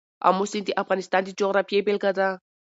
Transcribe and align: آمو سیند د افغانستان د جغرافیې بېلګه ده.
آمو 0.27 0.45
سیند 0.51 0.65
د 0.67 0.71
افغانستان 0.83 1.21
د 1.25 1.29
جغرافیې 1.39 1.79
بېلګه 1.85 2.11
ده. 2.17 2.29